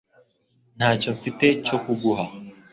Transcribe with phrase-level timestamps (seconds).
[0.77, 2.23] Ntacyo mfite cyo kuguha